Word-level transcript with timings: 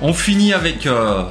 On 0.00 0.12
finit 0.12 0.52
avec 0.52 0.86
euh, 0.86 1.24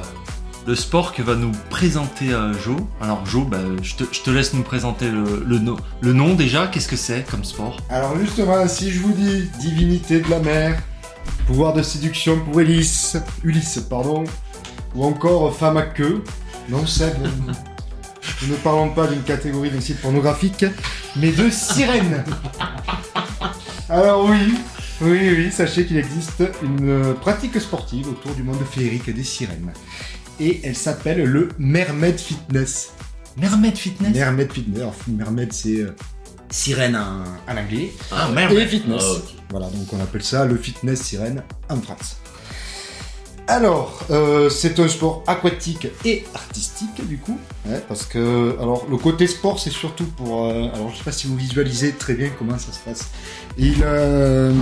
le 0.66 0.74
sport 0.74 1.14
que 1.14 1.22
va 1.22 1.34
nous 1.34 1.52
présenter 1.70 2.32
euh, 2.32 2.52
Jo. 2.62 2.76
Alors 3.00 3.24
Jo, 3.26 3.42
bah, 3.44 3.58
je, 3.82 3.94
te, 3.94 4.04
je 4.12 4.20
te 4.20 4.30
laisse 4.30 4.52
nous 4.52 4.62
présenter 4.62 5.08
le, 5.10 5.42
le, 5.46 5.58
no- 5.58 5.78
le 6.00 6.12
nom 6.12 6.34
déjà. 6.34 6.66
Qu'est-ce 6.66 6.88
que 6.88 6.96
c'est 6.96 7.24
comme 7.30 7.44
sport? 7.44 7.78
Alors 7.88 8.18
justement, 8.18 8.66
si 8.68 8.90
je 8.90 9.00
vous 9.00 9.12
dis 9.12 9.48
divinité 9.60 10.20
de 10.20 10.28
la 10.30 10.38
mer, 10.40 10.78
pouvoir 11.46 11.72
de 11.72 11.82
séduction 11.82 12.38
pour 12.40 12.60
Ulysse, 12.60 13.16
Ulysse, 13.42 13.80
pardon, 13.88 14.24
ou 14.94 15.04
encore 15.04 15.54
femme 15.56 15.78
à 15.78 15.82
queue, 15.82 16.22
non 16.68 16.86
Seb, 16.86 17.14
nous- 17.22 17.52
nous 18.42 18.48
ne 18.48 18.56
parlons 18.56 18.90
pas 18.90 19.06
d'une 19.06 19.22
catégorie 19.22 19.70
d'un 19.70 19.80
site 19.80 20.00
pornographique, 20.02 20.66
mais 21.16 21.32
de 21.32 21.48
sirène. 21.48 22.22
Alors 23.88 24.26
oui, 24.28 24.54
oui, 25.00 25.30
oui, 25.36 25.52
sachez 25.52 25.86
qu'il 25.86 25.96
existe 25.96 26.42
une 26.62 26.88
euh, 26.88 27.14
pratique 27.14 27.60
sportive 27.60 28.08
autour 28.08 28.34
du 28.34 28.42
monde 28.42 28.58
féerique 28.70 29.10
des 29.14 29.22
sirènes. 29.24 29.72
Et 30.40 30.60
elle 30.64 30.76
s'appelle 30.76 31.22
le 31.24 31.48
Mermaid 31.58 32.18
Fitness. 32.18 32.92
Mermaid 33.36 33.76
Fitness 33.76 34.12
Mermaid 34.14 34.52
Fitness, 34.52 34.80
alors 34.80 34.94
Mermaid 35.06 35.52
c'est 35.52 35.80
euh, 35.82 35.94
sirène 36.50 36.96
en, 36.96 37.22
en 37.52 37.56
anglais. 37.56 37.92
Ah, 38.10 38.28
Et 38.30 38.34
Mermaid. 38.34 38.68
fitness. 38.68 39.02
Ah. 39.04 39.32
Voilà, 39.50 39.66
donc 39.70 39.92
on 39.92 40.00
appelle 40.00 40.22
ça 40.24 40.44
le 40.44 40.56
fitness 40.56 41.00
sirène 41.02 41.42
en 41.68 41.80
France. 41.80 42.16
Alors, 43.50 44.04
euh, 44.10 44.50
c'est 44.50 44.78
un 44.78 44.88
sport 44.88 45.22
aquatique 45.26 45.88
et 46.04 46.26
artistique 46.34 47.06
du 47.08 47.16
coup, 47.16 47.38
hein, 47.66 47.78
parce 47.88 48.04
que 48.04 48.54
alors 48.60 48.86
le 48.90 48.98
côté 48.98 49.26
sport 49.26 49.58
c'est 49.58 49.70
surtout 49.70 50.04
pour, 50.04 50.44
euh, 50.46 50.68
alors 50.74 50.90
je 50.92 50.98
sais 50.98 51.04
pas 51.04 51.12
si 51.12 51.28
vous 51.28 51.36
visualisez 51.36 51.92
très 51.92 52.12
bien 52.12 52.28
comment 52.38 52.58
ça 52.58 52.72
se 52.72 52.78
passe. 52.80 53.08
Il, 53.56 53.76
euh, 53.82 54.52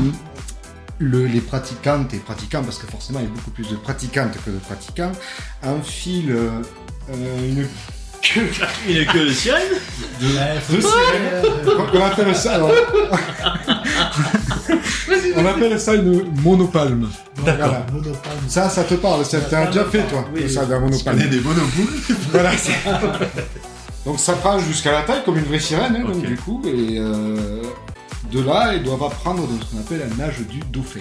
le- 0.98 1.26
les 1.26 1.40
pratiquantes 1.40 2.14
et 2.14 2.18
pratiquants, 2.18 2.62
parce 2.62 2.78
que 2.78 2.86
forcément 2.86 3.18
il 3.18 3.24
y 3.24 3.28
a 3.28 3.30
beaucoup 3.30 3.50
plus 3.50 3.68
de 3.68 3.74
pratiquantes 3.76 4.34
que 4.44 4.50
de 4.50 4.58
pratiquants, 4.58 5.10
enfilent 5.64 6.30
euh, 6.36 6.62
une 7.10 7.66
queue 8.22 8.48
Il 8.88 8.98
est 8.98 9.06
que 9.06 9.18
le 9.18 9.32
sirène 9.32 9.62
de, 10.20 10.76
de 10.76 10.80
sirène. 10.80 11.42
On 11.92 12.02
appelle 12.04 12.36
ça. 12.36 12.54
alors- 12.54 12.70
on 15.36 15.44
appelle 15.44 15.80
ça 15.80 15.94
une 15.96 16.22
monopalme. 16.40 17.08
Voilà. 17.46 17.86
Ça, 18.48 18.68
ça 18.68 18.84
te 18.84 18.94
parle. 18.94 19.24
Ça 19.24 19.40
t'as 19.40 19.66
déjà 19.66 19.84
fait 19.84 20.02
toi. 20.08 20.24
Oui, 20.34 20.50
ça, 20.50 20.64
d'un 20.66 20.80
monopalme. 20.80 21.18
des 21.28 21.40
monopoules 21.40 21.94
Voilà. 22.32 22.56
c'est- 22.56 22.72
donc 24.04 24.20
ça 24.20 24.34
prend 24.34 24.58
jusqu'à 24.60 24.92
la 24.92 25.02
taille 25.02 25.22
comme 25.24 25.36
une 25.38 25.44
vraie 25.44 25.58
sirène, 25.60 25.96
hein, 25.96 26.04
donc, 26.06 26.24
du 26.24 26.36
coup, 26.36 26.62
et 26.64 26.96
euh, 26.98 27.62
de 28.30 28.40
là, 28.42 28.74
ils 28.74 28.82
doivent 28.82 29.02
apprendre 29.02 29.42
ce 29.60 29.74
qu'on 29.74 29.80
appelle 29.82 30.08
la 30.08 30.26
nage 30.26 30.38
du 30.48 30.60
dauphin. 30.72 31.00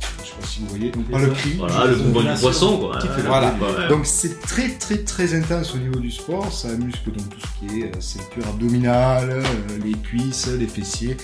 Je 0.00 0.06
sais 0.28 0.32
pas 0.40 0.46
si 0.46 0.60
vous 0.60 0.66
voyez. 0.68 0.90
Donc, 0.92 1.10
pas 1.10 1.18
le 1.18 1.30
cri. 1.30 1.54
Voilà, 1.58 1.86
le 1.86 1.96
mouvement 1.96 2.32
du 2.32 2.40
poisson, 2.40 2.78
quoi. 2.78 2.98
Qui 2.98 3.08
fait 3.08 3.14
Ouais, 3.22 3.22
Voilà. 3.26 3.48
ouais. 3.60 3.88
Donc 3.88 4.06
c'est 4.06 4.40
très 4.40 4.68
très 4.68 4.98
très 4.98 5.34
intense 5.34 5.74
au 5.74 5.78
niveau 5.78 5.98
du 5.98 6.12
sport, 6.12 6.52
ça 6.52 6.68
muscle 6.68 7.10
donc 7.10 7.28
tout 7.30 7.40
ce 7.40 7.66
qui 7.66 7.80
est 7.80 7.84
euh, 7.86 8.00
ceinture 8.00 8.46
abdominale, 8.48 9.30
euh, 9.30 9.42
les 9.84 9.92
cuisses, 9.94 10.46
les 10.58 10.66
fessiers, 10.68 11.16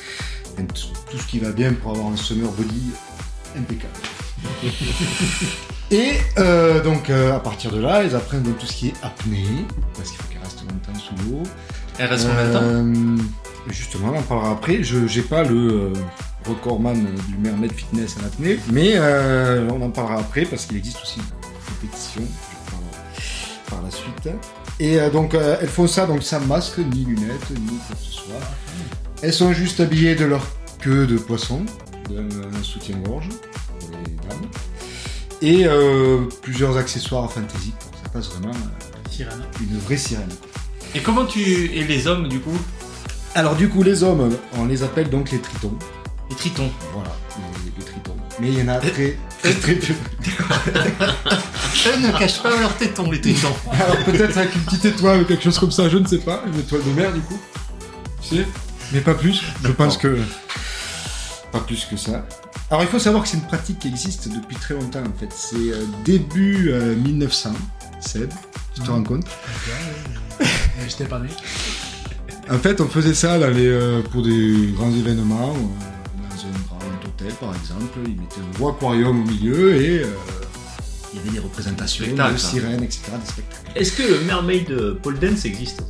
tout 0.56 1.18
ce 1.18 1.26
qui 1.28 1.38
va 1.38 1.50
bien 1.52 1.72
pour 1.74 1.92
avoir 1.92 2.08
un 2.12 2.16
summer 2.16 2.50
body 2.50 2.90
impeccable. 3.56 3.92
Et 5.90 6.12
euh, 6.38 6.82
donc 6.82 7.10
euh, 7.10 7.36
à 7.36 7.40
partir 7.40 7.70
de 7.70 7.80
là, 7.80 8.02
ils 8.02 8.14
apprennent 8.14 8.42
donc 8.42 8.58
tout 8.58 8.66
ce 8.66 8.72
qui 8.72 8.88
est 8.88 8.94
apnée, 9.02 9.66
parce 9.96 10.10
qu'il 10.10 10.18
faut 10.18 10.28
qu'ils 10.28 10.40
restent 10.40 10.62
longtemps 10.62 10.98
sous 10.98 11.14
l'eau. 11.30 11.42
Elle 11.98 12.06
reste 12.06 12.26
combien 12.26 12.48
de 12.48 12.52
temps 12.52 12.60
Euh, 12.62 13.16
Justement, 13.68 14.12
on 14.14 14.18
en 14.18 14.22
parlera 14.22 14.50
après. 14.52 14.82
Je 14.82 14.98
n'ai 14.98 15.24
pas 15.24 15.42
le 15.44 15.92
recordman 16.46 17.06
du 17.28 17.38
Mermaid 17.38 17.72
Fitness 17.72 18.16
en 18.20 18.26
apnée, 18.26 18.58
mais 18.70 18.98
on 19.70 19.80
en 19.80 19.90
parlera 19.90 20.20
après 20.20 20.44
parce 20.44 20.66
qu'il 20.66 20.76
existe 20.76 21.00
aussi 21.02 21.20
une 21.20 21.74
compétition. 21.74 22.22
Par 23.70 23.80
la 23.82 23.90
suite. 23.90 24.28
Et 24.80 25.00
euh, 25.00 25.10
donc, 25.10 25.34
euh, 25.34 25.56
elles 25.60 25.68
font 25.68 25.86
ça 25.86 26.06
donc 26.06 26.22
sans 26.22 26.40
masque, 26.40 26.78
ni 26.78 27.04
lunettes, 27.04 27.50
ni 27.50 27.78
quoi 27.86 27.96
que 27.96 28.02
ce 28.02 28.12
soit. 28.12 28.40
Elles 29.22 29.32
sont 29.32 29.52
juste 29.52 29.80
habillées 29.80 30.14
de 30.14 30.24
leur 30.24 30.46
queue 30.80 31.06
de 31.06 31.16
poisson, 31.16 31.62
d'un 32.10 32.62
soutien-gorge 32.62 33.28
pour 33.86 33.98
les 34.06 34.28
dames, 34.28 34.48
et 35.42 35.66
euh, 35.66 36.22
plusieurs 36.42 36.76
accessoires 36.76 37.30
fantaisiques. 37.30 37.74
Ça 38.02 38.08
passe 38.10 38.28
vraiment 38.30 38.54
euh, 38.54 39.10
Sirène. 39.10 39.42
une 39.60 39.78
vraie 39.78 39.96
sirène. 39.96 40.28
Et 40.94 41.00
comment 41.00 41.24
tu. 41.24 41.40
Et 41.40 41.84
les 41.84 42.06
hommes, 42.06 42.28
du 42.28 42.40
coup? 42.40 42.56
Alors 43.34 43.56
du 43.56 43.68
coup, 43.68 43.82
les 43.82 44.02
hommes, 44.02 44.36
on 44.58 44.64
les 44.66 44.82
appelle 44.82 45.10
donc 45.10 45.30
les 45.32 45.38
tritons. 45.40 45.76
Les 46.30 46.36
tritons. 46.36 46.70
Voilà, 46.92 47.10
les, 47.64 47.72
les 47.78 47.84
tritons. 47.84 48.16
Mais 48.40 48.48
il 48.48 48.58
y 48.58 48.62
en 48.62 48.68
a 48.68 48.78
très, 48.78 49.16
très, 49.42 49.52
très 49.54 49.74
peu. 49.74 49.94
Eux 51.86 51.96
ne 52.00 52.18
cachent 52.18 52.42
pas 52.42 52.56
leurs 52.58 52.76
tétons, 52.76 53.10
les 53.10 53.20
tritons. 53.20 53.52
Alors 53.72 53.98
peut-être 54.04 54.36
avec 54.38 54.54
une 54.54 54.62
petite 54.62 54.84
étoile 54.86 55.22
ou 55.22 55.24
quelque 55.24 55.44
chose 55.44 55.58
comme 55.58 55.70
ça, 55.72 55.88
je 55.88 55.98
ne 55.98 56.06
sais 56.06 56.18
pas. 56.18 56.42
Une 56.46 56.58
étoile 56.58 56.82
de 56.84 56.90
mer 56.90 57.12
du 57.12 57.20
coup. 57.20 57.38
Tu 58.22 58.36
sais? 58.36 58.46
Mais 58.92 59.00
pas 59.00 59.14
plus. 59.14 59.42
Je 59.62 59.72
pense 59.72 59.98
que... 59.98 60.18
Pas 61.52 61.60
plus 61.60 61.84
que 61.84 61.96
ça. 61.96 62.26
Alors 62.70 62.82
il 62.82 62.88
faut 62.88 62.98
savoir 62.98 63.22
que 63.22 63.28
c'est 63.28 63.36
une 63.36 63.42
pratique 63.44 63.78
qui 63.78 63.88
existe 63.88 64.28
depuis 64.28 64.56
très 64.56 64.74
longtemps 64.74 65.00
en 65.02 65.18
fait. 65.18 65.28
C'est 65.34 65.56
euh, 65.56 65.84
début 66.04 66.70
euh, 66.70 66.96
1900, 66.96 67.50
Seb, 68.00 68.30
tu 68.74 68.80
te 68.80 68.90
rends 68.90 69.02
compte? 69.02 69.26
Euh, 70.40 70.44
J'étais 70.88 71.04
pas 71.04 71.20
né. 71.20 71.28
En 72.50 72.58
fait, 72.58 72.80
on 72.80 72.88
faisait 72.88 73.14
ça 73.14 73.38
les, 73.38 73.66
euh, 73.66 74.02
pour 74.02 74.22
des 74.22 74.72
grands 74.76 74.90
événements, 74.90 75.54
euh, 75.54 76.36
dans 76.36 76.42
un 76.46 76.62
grand 76.66 77.06
hôtel 77.06 77.32
par 77.34 77.54
exemple. 77.54 77.98
Ils 78.06 78.16
mettaient 78.20 78.40
un 78.40 78.58
gros 78.58 78.70
aquarium 78.70 79.22
au 79.22 79.26
milieu 79.26 79.74
et 79.76 80.02
euh, 80.02 80.06
il 81.12 81.18
y 81.18 81.22
avait 81.22 81.30
des 81.30 81.38
représentations 81.40 82.04
de 82.06 82.36
sirènes, 82.36 82.82
etc. 82.82 83.02
Des 83.20 83.30
spectacles. 83.30 83.70
Est-ce 83.78 83.92
que 83.92 84.02
le 84.02 84.20
mermaid 84.26 84.94
pole 85.02 85.18
dance 85.18 85.44
existe 85.44 85.84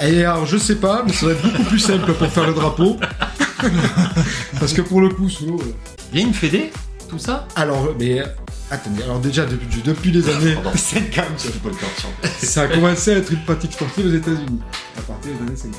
Et 0.00 0.24
alors, 0.24 0.46
je 0.46 0.56
sais 0.56 0.76
pas, 0.76 1.02
mais 1.06 1.12
ça 1.12 1.26
va 1.26 1.32
être 1.32 1.42
beaucoup 1.42 1.64
plus 1.64 1.78
simple 1.80 2.12
pour 2.12 2.28
faire 2.28 2.46
le 2.46 2.54
drapeau. 2.54 2.96
Parce 4.60 4.72
que 4.72 4.82
pour 4.82 5.00
le 5.00 5.08
coup, 5.08 5.28
sous 5.28 5.46
l'eau. 5.46 5.60
Euh, 6.06 6.10
Il 6.12 6.20
y 6.20 6.22
a 6.24 6.26
une 6.26 6.34
fédé 6.34 6.72
Tout 7.08 7.18
ça 7.18 7.46
Alors, 7.56 7.94
mais. 7.98 8.20
euh, 8.20 8.26
Attendez, 8.68 9.04
alors 9.04 9.20
déjà, 9.20 9.46
depuis, 9.46 9.80
depuis 9.82 10.10
les 10.10 10.28
années 10.28 10.56
50, 10.74 11.24
ça 12.42 12.62
a 12.62 12.66
commencé 12.68 13.12
à 13.12 13.18
être 13.18 13.30
une 13.32 13.44
pratique 13.44 13.72
sportive 13.74 14.06
aux 14.06 14.14
États-Unis, 14.14 14.60
à 14.98 15.02
partir 15.02 15.30
des 15.34 15.46
années 15.46 15.56
50. 15.56 15.74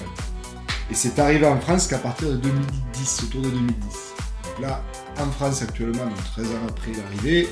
Et 0.89 0.93
c'est 0.95 1.19
arrivé 1.19 1.45
en 1.45 1.59
France 1.59 1.87
qu'à 1.87 1.97
partir 1.97 2.29
de 2.29 2.37
2010, 2.37 3.23
autour 3.25 3.41
de 3.41 3.49
2010. 3.49 3.73
Donc 3.75 4.61
là, 4.61 4.81
en 5.19 5.29
France 5.31 5.61
actuellement, 5.63 6.05
donc 6.05 6.23
13 6.35 6.45
ans 6.45 6.49
après 6.69 6.91
l'arrivée, 6.93 7.49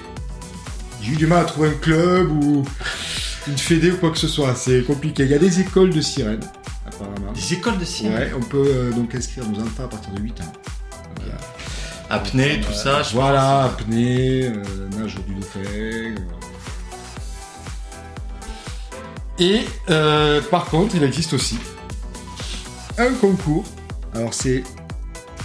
j'ai 1.02 1.12
eu 1.12 1.16
du 1.18 1.28
mal 1.28 1.40
à 1.40 1.44
trouver 1.44 1.68
un 1.68 1.74
club 1.82 2.32
ou 2.32 2.64
une 3.48 3.58
fédé 3.58 3.92
ou 3.92 3.98
quoi 3.98 4.12
que 4.12 4.18
ce 4.18 4.30
soit. 4.30 4.56
C'est 4.56 4.84
compliqué. 4.86 5.24
Il 5.24 5.32
y 5.32 5.34
a 5.34 5.38
des 5.40 5.60
écoles 5.60 5.90
de 5.94 6.00
sirènes, 6.00 6.40
apparemment. 6.88 7.34
Des 7.34 7.54
écoles 7.56 7.78
de 7.78 7.84
sirènes. 7.84 8.14
Ouais, 8.16 8.32
on 8.38 8.42
peut 8.42 8.64
euh, 8.66 8.92
donc 8.92 9.14
inscrire 9.14 9.44
nos 9.50 9.60
enfants 9.62 9.84
à 9.84 9.90
partir 9.90 10.14
de 10.14 10.22
8 10.22 10.40
ans. 10.40 10.54
Voilà. 11.18 11.36
Apnée, 12.10 12.62
tout 12.62 12.74
ça, 12.74 13.02
je 13.04 13.14
Voilà, 13.16 13.64
apnée, 13.64 14.48
euh, 14.48 14.64
nage 14.98 15.16
du 15.28 15.34
dauphin. 15.36 15.60
euh. 15.76 16.16
Et 19.40 19.62
euh, 19.90 20.42
par 20.50 20.66
contre, 20.66 20.96
il 20.96 21.04
existe 21.04 21.34
aussi 21.34 21.58
un 22.98 23.12
concours. 23.14 23.66
Alors 24.14 24.34
c'est 24.34 24.64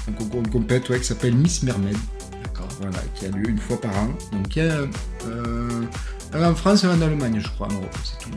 un 0.09 0.13
concours, 0.13 0.41
une 0.41 0.51
compète 0.51 0.89
ouais, 0.91 1.01
qui 1.01 1.07
s'appelle 1.07 1.35
Miss 1.35 1.63
Mermaid. 1.63 1.97
D'accord. 2.45 2.69
Voilà, 2.81 2.99
qui 3.15 3.27
a 3.27 3.31
lieu 3.31 3.49
une 3.49 3.59
fois 3.59 3.81
par 3.81 3.97
an. 3.97 4.09
Donc 4.33 4.55
il 4.55 4.63
y 4.65 4.69
a 4.69 4.75
euh, 5.27 5.83
un 6.35 6.51
en 6.51 6.55
France 6.55 6.85
et 6.85 6.87
un 6.87 6.99
en 6.99 7.03
Allemagne, 7.03 7.41
je 7.43 7.49
crois, 7.49 7.67
en 7.69 7.73
Europe, 7.73 7.97
c'est 8.05 8.19
tout. 8.25 8.31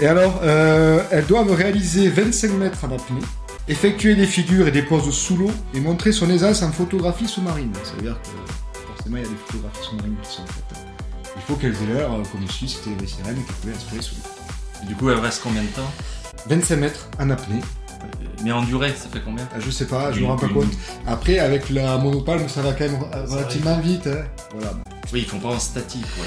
Et 0.00 0.06
alors, 0.06 0.40
euh, 0.42 1.02
elles 1.10 1.26
doivent 1.26 1.52
réaliser 1.52 2.08
25 2.08 2.52
mètres 2.52 2.78
en 2.84 2.92
apnée, 2.92 3.20
effectuer 3.68 4.14
des 4.14 4.26
figures 4.26 4.68
et 4.68 4.70
des 4.70 4.82
poses 4.82 5.10
sous 5.14 5.36
l'eau 5.36 5.50
et 5.74 5.80
montrer 5.80 6.12
son 6.12 6.28
aisance 6.30 6.62
en 6.62 6.70
photographie 6.72 7.26
sous-marine. 7.28 7.72
Ça 7.82 7.92
veut 7.96 8.02
dire 8.02 8.18
que 8.22 8.82
forcément 8.94 9.16
il 9.16 9.22
y 9.22 9.26
a 9.26 9.28
des 9.28 9.36
photographies 9.46 9.84
sous-marines 9.88 10.16
qui 10.22 10.30
sont 10.30 10.46
faites. 10.46 10.78
Il 11.36 11.42
faut 11.42 11.56
qu'elles 11.56 11.74
aient 11.74 11.94
l'air, 11.94 12.12
euh, 12.12 12.22
comme 12.30 12.42
ici, 12.44 12.68
c'était 12.68 12.94
des 12.96 13.06
sirènes 13.06 13.34
qu'elles 13.36 13.54
pouvaient 13.56 13.74
inspirer 13.74 14.02
sous 14.02 14.14
l'eau. 14.16 14.86
Du 14.88 14.94
coup, 14.94 15.10
elle 15.10 15.18
reste 15.18 15.40
combien 15.42 15.62
de 15.62 15.68
temps? 15.68 15.90
25 16.48 16.76
mètres 16.76 17.08
en 17.18 17.30
apnée, 17.30 17.60
Euh, 18.02 18.26
Mais 18.44 18.52
en 18.52 18.62
durée, 18.62 18.90
ça 18.96 19.08
fait 19.10 19.22
combien? 19.24 19.48
Ah, 19.54 19.58
je 19.60 19.70
sais 19.70 19.86
pas, 19.86 20.12
je 20.12 20.20
me 20.20 20.26
rends 20.26 20.36
pas 20.36 20.48
compte. 20.48 20.72
Après, 21.06 21.38
avec 21.38 21.70
la 21.70 21.96
monopalme, 21.96 22.48
ça 22.48 22.60
va 22.60 22.72
quand 22.72 22.84
même 22.84 22.98
relativement 23.28 23.78
vite. 23.78 24.06
hein. 24.06 24.24
Voilà. 24.54 24.74
Oui, 25.12 25.20
ils 25.20 25.26
font 25.26 25.38
pas 25.38 25.48
en 25.48 25.58
statique, 25.58 26.04
ouais. 26.18 26.26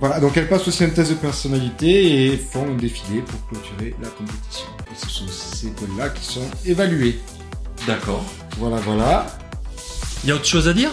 Voilà, 0.00 0.18
donc 0.18 0.36
elles 0.36 0.48
passent 0.48 0.66
aussi 0.66 0.82
un 0.84 0.88
test 0.90 1.10
de 1.10 1.16
personnalité 1.16 2.26
et 2.32 2.36
font 2.38 2.66
un 2.70 2.74
défilé 2.76 3.20
pour 3.20 3.46
clôturer 3.48 3.94
la 4.02 4.08
compétition. 4.08 4.66
Et 4.90 4.96
ce 4.96 5.08
sont 5.10 5.28
ces 5.28 5.66
écoles-là 5.68 6.08
qui 6.08 6.24
sont 6.24 6.48
évaluées. 6.64 7.18
D'accord. 7.86 8.24
Voilà, 8.58 8.76
voilà. 8.76 9.26
Il 10.24 10.28
y 10.30 10.32
a 10.32 10.36
autre 10.36 10.46
chose 10.46 10.68
à 10.68 10.72
dire? 10.72 10.90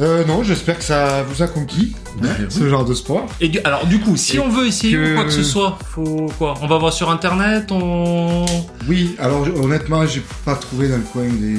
Euh, 0.00 0.24
non, 0.26 0.44
j'espère 0.44 0.78
que 0.78 0.84
ça 0.84 1.24
vous 1.24 1.42
a 1.42 1.48
conquis, 1.48 1.96
hein, 2.22 2.28
ce 2.48 2.68
genre 2.68 2.84
de 2.84 2.94
sport. 2.94 3.26
Et 3.40 3.48
du- 3.48 3.58
alors 3.64 3.84
du 3.84 3.98
coup, 3.98 4.16
si 4.16 4.36
Et 4.36 4.38
on 4.38 4.48
veut 4.48 4.68
essayer 4.68 4.92
que- 4.92 5.12
ou 5.12 5.14
quoi 5.16 5.24
que 5.24 5.30
ce 5.32 5.42
soit, 5.42 5.76
faut 5.92 6.30
quoi? 6.38 6.54
On 6.62 6.68
va 6.68 6.78
voir 6.78 6.92
sur 6.92 7.10
internet, 7.10 7.72
on 7.72 8.46
Oui, 8.88 9.16
alors 9.18 9.44
je- 9.44 9.50
honnêtement, 9.50 10.06
j'ai 10.06 10.22
pas 10.44 10.54
trouvé 10.54 10.86
dans 10.88 10.98
le 10.98 11.02
coin 11.02 11.24
des. 11.24 11.56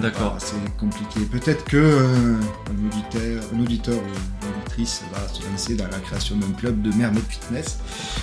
D'accord. 0.00 0.30
Voilà, 0.30 0.38
c'est 0.38 0.76
compliqué. 0.78 1.20
Peut-être 1.30 1.64
que 1.66 1.76
euh, 1.76 2.34
un 2.70 2.86
auditeur, 2.86 3.44
un 3.54 3.60
auditeur 3.60 3.94
va 5.12 5.28
se 5.28 5.42
lancer 5.50 5.74
dans 5.74 5.88
la 5.88 5.98
création 5.98 6.36
d'un 6.36 6.52
club 6.52 6.82
de 6.82 6.90
Mermaid 6.94 7.24
Fitness. 7.28 7.78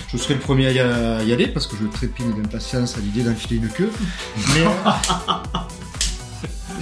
Je 0.08 0.16
serai 0.16 0.34
le 0.34 0.40
premier 0.40 0.66
à 0.66 1.22
y, 1.22 1.32
aller 1.32 1.48
parce 1.48 1.66
que 1.66 1.76
je 1.76 1.86
trépigne 1.86 2.32
d'impatience 2.34 2.96
à 2.96 3.00
l'idée 3.00 3.22
d'enfiler 3.22 3.56
une 3.56 3.68
queue. 3.68 3.90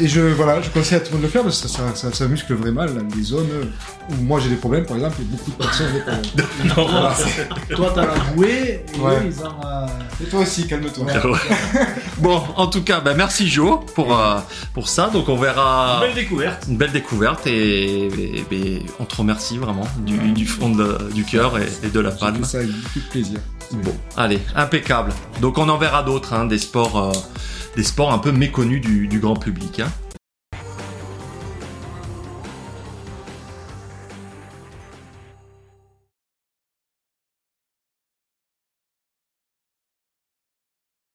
et 0.00 0.08
je, 0.08 0.20
voilà, 0.20 0.61
je 0.62 0.70
conseille 0.70 0.99
à 0.99 1.00
tout 1.00 1.08
le 1.08 1.12
monde 1.14 1.20
de 1.23 1.26
le 1.26 1.32
faire 1.32 1.43
parce 1.43 1.61
que 1.61 1.69
ça, 1.69 1.79
ça, 1.91 1.94
ça, 1.94 2.12
ça 2.12 2.26
muscle 2.29 2.55
vraiment 2.55 2.85
des 2.87 3.23
zones 3.23 3.47
où 4.11 4.14
moi 4.23 4.41
j'ai 4.41 4.49
des 4.49 4.56
problèmes, 4.56 4.85
par 4.87 4.97
exemple, 4.97 5.17
et 5.20 5.25
beaucoup 5.25 5.50
de 5.50 5.56
personnes 5.56 5.87
ont 5.88 5.94
des 5.94 6.00
problèmes. 6.43 6.73
Voilà. 6.91 7.14
Toi, 7.76 7.93
t'as 7.94 8.06
la 8.06 8.14
bouée, 8.35 8.85
et 8.94 8.99
Ouais. 8.99 9.17
eux, 9.17 9.23
ils 9.26 9.41
ont. 9.41 9.55
euh, 9.64 9.87
Et 10.23 10.26
toi 10.26 10.41
aussi, 10.41 10.67
calme-toi. 10.67 11.05
Ouais. 11.05 11.12
Bon, 12.19 12.43
en 12.56 12.67
tout 12.67 12.82
cas, 12.82 13.00
bah, 13.00 13.14
merci 13.17 13.49
Joe 13.49 13.81
pour, 13.94 14.19
euh, 14.19 14.38
pour 14.75 14.88
ça. 14.88 15.08
Donc 15.11 15.29
on 15.29 15.37
verra 15.37 16.00
Belle 16.00 16.14
découverte. 16.14 16.67
une 16.69 16.76
belle 16.76 16.93
découverte 16.93 17.46
et, 17.46 18.06
et- 18.08 18.44
et 18.53 18.82
on 18.99 19.05
te 19.05 19.17
remercie 19.17 19.56
vraiment 19.56 19.87
du, 19.99 20.19
du 20.32 20.46
fond 20.46 20.69
de- 20.70 21.11
du 21.14 21.25
cœur 21.25 21.56
et, 21.58 21.69
et 21.82 21.88
de 21.88 22.00
la 22.00 22.11
fait 22.11 22.44
ça 22.44 22.58
avec 22.58 22.70
beaucoup 22.70 22.99
de 22.99 23.11
plaisir. 23.11 23.38
Bon, 23.72 23.94
allez, 24.17 24.40
impeccable. 24.56 25.12
Donc 25.40 25.58
on 25.58 25.69
en 25.69 25.78
verra 25.78 26.02
d'autres, 26.02 26.34
hein, 26.34 26.44
des 26.44 26.58
sports, 26.58 26.99
euh, 26.99 27.12
des 27.76 27.84
sports 27.84 28.12
un 28.12 28.19
peu 28.19 28.32
méconnus 28.32 28.81
du, 28.81 29.20
grand 29.20 29.37
public. 29.37 29.81
Hein. 29.81 29.90